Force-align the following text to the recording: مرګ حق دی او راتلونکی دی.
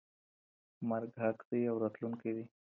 مرګ 0.89 1.11
حق 1.23 1.37
دی 1.49 1.61
او 1.69 1.75
راتلونکی 1.83 2.31
دی. 2.35 2.43